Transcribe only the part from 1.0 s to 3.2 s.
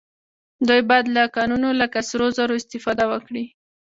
له کانونو لکه سرو زرو استفاده